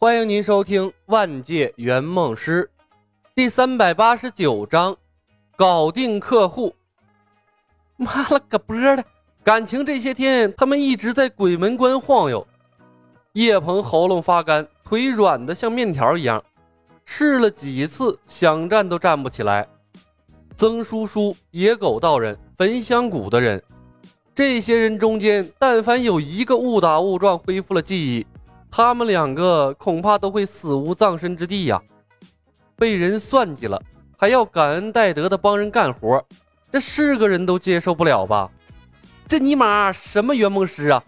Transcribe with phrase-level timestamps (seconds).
[0.00, 2.70] 欢迎您收听《万界圆梦师》
[3.34, 4.96] 第三百八十九章，
[5.56, 6.72] 搞定客户。
[7.96, 9.04] 妈了个波的！
[9.42, 12.46] 感情这些天他们一直在鬼门关晃悠。
[13.32, 16.40] 叶鹏喉咙发干，腿软的像面条一样，
[17.04, 19.66] 试了几次想站都站不起来。
[20.56, 23.60] 曾叔叔、野狗道人、焚香谷的人，
[24.32, 28.24] 这些人中间，但凡有一个误打误撞恢复了记忆。
[28.70, 31.82] 他们两个恐怕都会死无葬身之地呀！
[32.76, 33.82] 被人算计了，
[34.16, 36.24] 还要感恩戴德的帮人干活，
[36.70, 38.50] 这是个人都接受不了吧？
[39.26, 41.02] 这尼玛什么圆梦师啊！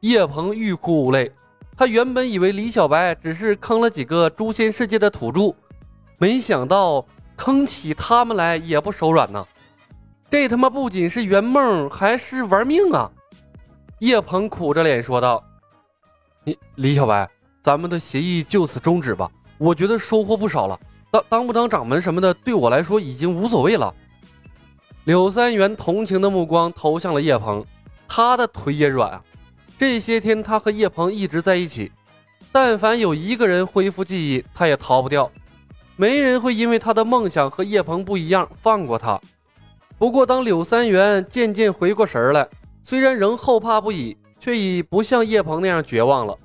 [0.00, 1.32] 叶鹏欲哭无泪，
[1.76, 5.54] 他原本以为李小白只是坑了几个诛仙世界的土著，
[6.18, 7.04] 没想到
[7.36, 9.44] 坑起他们来也不手软呐！
[10.30, 13.10] 这他妈不仅是圆梦，还是玩命啊！
[13.98, 15.42] 叶鹏苦着脸说道。
[16.44, 17.28] 你李小白，
[17.62, 19.30] 咱们的协议就此终止吧。
[19.58, 23.94] 我觉得收获不少了，当当不当掌门什么的，对我来说已经无所谓了。
[25.04, 27.64] 柳三元同情的目光投向了叶鹏，
[28.08, 29.22] 他的腿也软啊。
[29.76, 31.90] 这些天他和叶鹏一直在一起，
[32.52, 35.30] 但凡有一个人恢复记忆，他也逃不掉。
[35.96, 39.20] 没人会因为他的梦想和叶鹏不一样放过他。
[39.98, 42.48] 不过当柳三元渐渐回过神来，
[42.82, 44.16] 虽然仍后怕不已。
[44.40, 46.36] 却已不像叶鹏那样绝望了。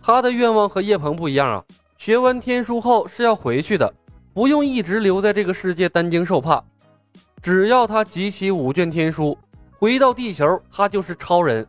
[0.00, 1.64] 他的愿望和叶鹏不一样啊，
[1.96, 3.92] 学完天书后是要回去的，
[4.34, 6.62] 不用一直留在这个世界担惊受怕。
[7.40, 9.36] 只要他集齐五卷天书，
[9.78, 11.66] 回到地球，他就是超人。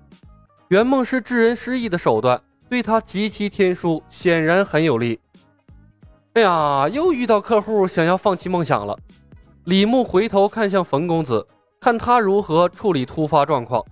[0.67, 5.19] 圆梦是治人失忆的手段，对他集齐天书显然很有利。
[6.33, 8.97] 哎呀，又遇到客户想要放弃梦想了。
[9.65, 11.47] 李牧回头看向冯公子，
[11.79, 13.85] 看他如何处理突发状况。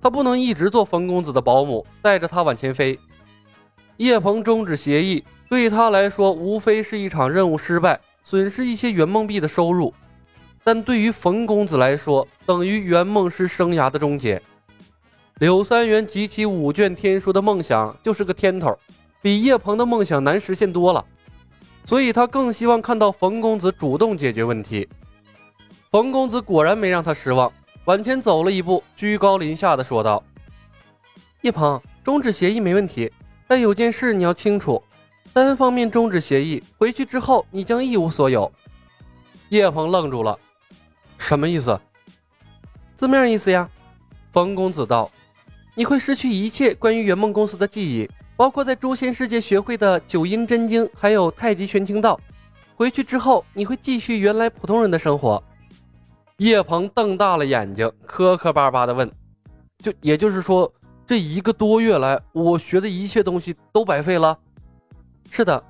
[0.00, 2.98] 他不能一直做冯公子的保姆，带着他往前飞。
[3.96, 9.92] 叶鹏终止协议，对他来说无非是一场任务失败，损失一些圆梦币的收入；
[10.62, 14.40] 但对于冯公子来说，等于圆梦师生涯的终结。
[15.40, 18.78] 柳三元集齐五卷天书的梦想就是个天头，
[19.20, 21.04] 比叶鹏的梦想难实现多了，
[21.84, 24.88] 所以他更希望看到冯公子主动解决问题。
[25.90, 27.52] 冯公子果然没让他失望。
[27.88, 30.22] 往前走了一步，居高临下的说道
[31.40, 33.10] ：“叶鹏，终止协议没问题，
[33.46, 34.82] 但有件事你要清楚，
[35.32, 38.52] 单方面终止协议，回去之后你将一无所有。”
[39.48, 40.38] 叶鹏愣住了，
[41.16, 41.80] 什么意思？
[42.94, 43.66] 字面意思呀。
[44.32, 45.10] 冯公子道
[45.74, 48.06] ：“你会失去一切关于圆梦公司的记忆，
[48.36, 52.20] 包括在诛仙世界学会的九阴真经，还有太极玄清道。
[52.76, 55.42] 回去之后，你会继续原来普通人的生活。”
[56.38, 59.10] 叶鹏瞪大了眼睛，磕磕巴巴地问
[59.82, 60.72] ：“就也就是说，
[61.04, 64.38] 这一个多月来，我学的一切东西都白费了
[65.32, 65.60] ？”“是的。”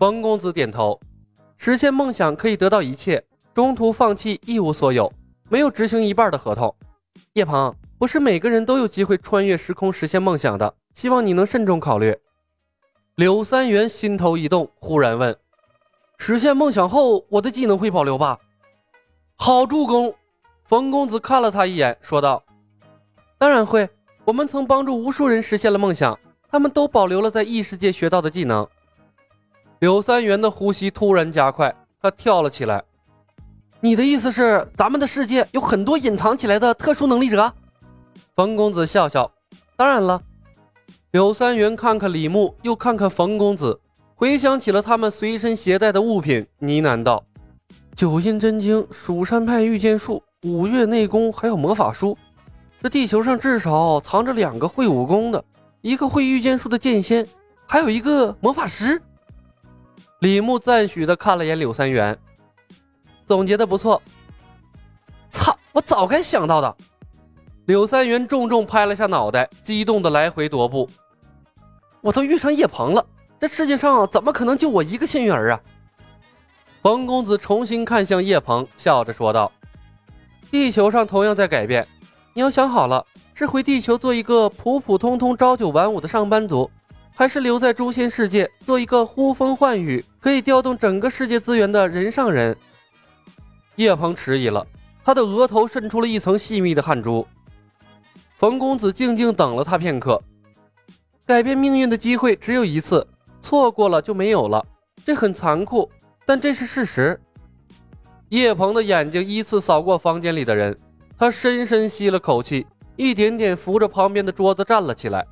[0.00, 0.98] 冯公子点头。
[1.56, 3.22] “实现梦想可以得到一切，
[3.54, 5.12] 中途放弃一无所有，
[5.48, 6.74] 没有执行一半的合同。
[7.34, 12.16] ”“叶鹏，不是每个人都有机会穿越时空实现梦想的，希望你能慎重考虑。”
[13.14, 15.36] 柳三元心头一动，忽然问
[16.18, 18.36] ：“实现梦想后，我的技能会保留吧？”
[19.42, 20.14] 好助攻，
[20.66, 22.44] 冯公子看了他一眼，说道
[23.40, 23.88] ：“当然会，
[24.26, 26.16] 我们曾帮助无数人实现了梦想，
[26.50, 28.68] 他们都保留了在异世界学到的技能。”
[29.80, 32.84] 柳三元的呼吸突然加快，他跳了起来。
[33.80, 37.50] “你的意思是，咱们的世界有很多隐藏起来的特殊能力者？”
[38.36, 39.32] 冯公子笑笑
[39.74, 40.20] ：“当然了。”
[41.12, 43.80] 柳三元看看李牧，又看看冯公子，
[44.14, 47.24] 回想起了他们随身携带的物品，呢喃道。
[47.94, 52.16] 九阴真经、蜀山派御剑术、五岳内功，还有魔法书。
[52.82, 55.44] 这地球上至少藏着两个会武功的，
[55.82, 57.26] 一个会御剑术的剑仙，
[57.66, 59.00] 还有一个魔法师。
[60.20, 62.16] 李牧赞许的看了眼柳三元，
[63.26, 64.00] 总结的不错。
[65.30, 66.76] 操，我早该想到的。
[67.66, 70.88] 柳三元重重拍了下脑袋，激动的来回踱步。
[72.00, 73.04] 我都遇上叶鹏了，
[73.38, 75.60] 这世界上怎么可能就我一个幸运儿啊？
[76.82, 79.52] 冯公子重新看向叶鹏，笑着说道
[80.50, 81.86] ：“地球上同样在改变，
[82.32, 83.04] 你要想好了，
[83.34, 86.70] 是回地球做一个普普通通朝九晚五的上班族，
[87.14, 92.56] 还是留在诛仙世界做一个呼风唤雨、可以调动整个世界资源的人上人？”
[93.76, 94.66] 叶鹏迟疑了，
[95.04, 97.26] 他的额头渗出了一层细密的汗珠。
[98.38, 100.18] 冯公子静静等了他片刻，
[101.26, 103.06] 改变命运的机会只有一次，
[103.42, 104.64] 错过了就没有了，
[105.04, 105.90] 这很残酷。
[106.30, 107.20] 但这是事实。
[108.28, 110.78] 叶鹏的眼睛依次扫过房间里的人，
[111.18, 115.26] 他深深吸了口气，一点点扶着旁边的桌子站了起来。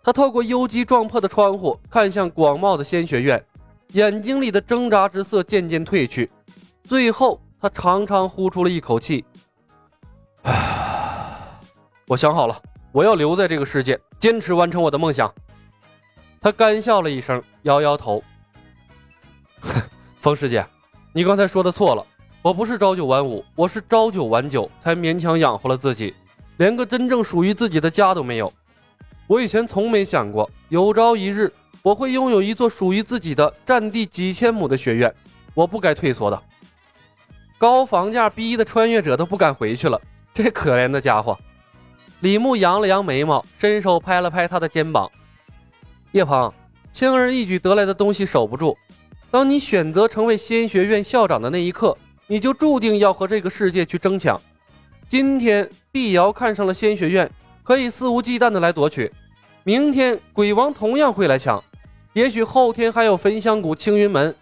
[0.00, 3.44] 他透过幽机撞破的窗户，看向广袤的仙学院，
[3.94, 6.30] 眼睛里的挣扎之色渐渐褪去，
[6.84, 9.24] 最后他长长呼出了一口气
[10.46, 11.50] ：“唉，
[12.06, 12.56] 我想好了，
[12.92, 15.34] 我要留在这个世界，坚持完成我的梦想。”
[16.40, 18.22] 他干笑了一声，摇摇头
[20.22, 20.64] ：“冯师姐，
[21.12, 22.06] 你刚才说的错了，
[22.42, 26.14] 我不是朝九晚五，我是朝九晚九，才勉强养活了自己，
[26.58, 28.52] 连个真正属于自己的家都没有。”
[29.26, 31.52] 我以前从没想过，有朝一日
[31.82, 35.12] 我会拥有一座属于自己的、占地几千亩的学院。
[35.54, 36.40] 我不该退缩的。
[37.58, 40.00] 高房价逼得穿越者都不敢回去了。
[40.32, 41.36] 这可怜的家伙。
[42.20, 45.10] 李牧扬了扬眉毛，伸手拍了拍他的肩膀。
[46.12, 46.54] 叶鹏，
[46.92, 48.78] 轻而易举得来的东西守不住。
[49.32, 51.96] 当你选择成为仙学院校长的那一刻，
[52.26, 54.38] 你就注定要和这个世界去争抢。
[55.08, 57.30] 今天，碧瑶看上了仙学院，
[57.62, 59.10] 可以肆无忌惮的来夺取。
[59.64, 61.64] 明天鬼王同样会来抢，
[62.12, 64.36] 也许后天还有焚香谷、青云门。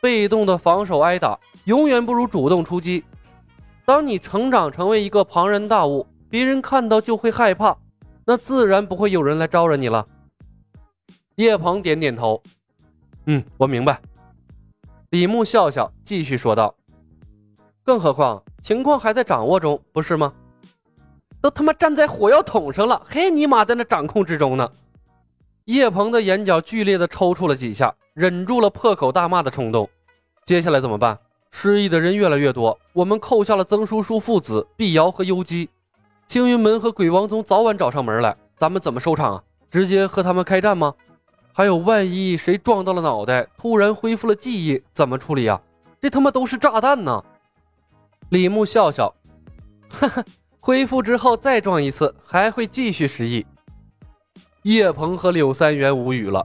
[0.00, 3.04] 被动的防守挨打，永远不如主动出击。
[3.84, 7.76] 当你成长成为一个庞然大物，别人看到就会害怕，
[8.24, 10.06] 那自然不会有人来招惹你了。
[11.36, 12.42] 叶鹏点点头，
[13.26, 14.00] 嗯，我明白。
[15.14, 16.74] 李牧笑笑，继续说道
[17.86, 20.32] ：“更何况情况还在掌握中，不是吗？”
[21.40, 24.68] 都他妈站在火药桶上了，嘿尼玛在那掌控之中呢！
[25.66, 29.88] 叶鹏的眼角剧烈的抽搐了几下，忍住了破口大骂的冲动。
[30.46, 31.16] 接下来怎么办？
[31.52, 35.70] 失忆的人越来越多，我们扣下了曾叔叔父子、碧瑶和幽姬，
[36.26, 39.44] 青云门和鬼王宗早晚找上门来，咱们怎么收场啊？
[39.70, 40.92] 直接和他们开战吗？
[41.56, 45.62] 还有万一谁撞到了脑袋，突然恢复了记忆，怎么处理啊？
[46.00, 47.24] 这他妈都是炸弹呢！
[48.30, 49.14] 李牧笑笑，
[49.88, 50.24] 哈哈。
[50.58, 53.46] 恢复之后再撞一次，还会继续失忆。
[54.62, 56.44] 叶鹏和柳三元无语了。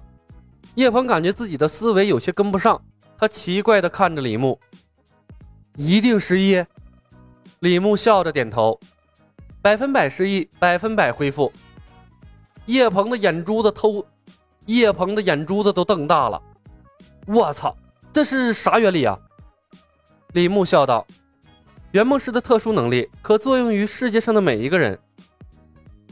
[0.76, 2.80] 叶鹏感觉自己的思维有些跟不上，
[3.18, 4.60] 他奇怪的看着李牧
[5.76, 6.64] ：“一定失忆？”
[7.62, 8.80] 李牧笑着点头
[9.60, 11.52] ：“百分百失忆，百分百恢复。”
[12.68, 14.06] 叶鹏的眼珠子偷，
[14.78, 16.40] 叶鹏的眼珠子都瞪大了。
[17.26, 17.76] 我操，
[18.14, 19.18] 这是啥原理啊？
[20.34, 21.06] 李牧笑道。
[21.92, 24.98] 圆梦师的特殊能力可作用于世界上的每一个人。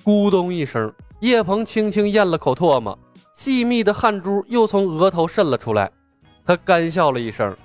[0.04, 2.98] 咕咚一声，叶鹏轻轻咽了口唾沫，
[3.31, 5.92] 细密的汗珠又从额头渗了出来。
[6.44, 7.56] 他干笑了一声：“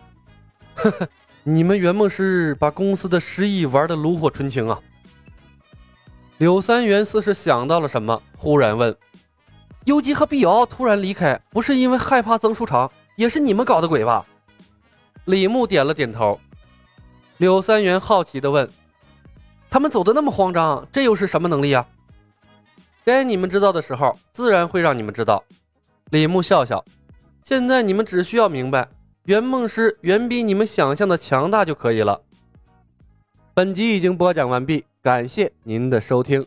[0.76, 1.08] 呵呵，
[1.42, 4.78] 你们圆梦师把公司的失忆玩得炉火纯青啊！”
[6.36, 8.94] 柳三元似是想到了什么，忽然问
[9.84, 14.24] ：“幽姬和碧瑶突然离开，不是因为害怕曾书长，也是你们搞的鬼吧？”
[15.26, 16.38] 李牧点了点头。
[17.38, 18.68] 柳三元好奇地问
[19.68, 21.86] ：“他们走的那么慌张，这又是什么能力啊？”
[23.04, 25.42] 该你们知道的时候，自然会让你们知道。
[26.10, 26.84] 李牧笑笑
[27.42, 28.88] ：“现在你们只需要明白，
[29.24, 32.20] 圆梦师远比你们想象的强大就可以了。”
[33.54, 36.46] 本集已经播讲完毕，感谢您的收听。